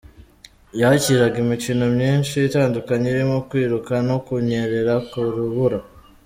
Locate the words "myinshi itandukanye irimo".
1.95-3.37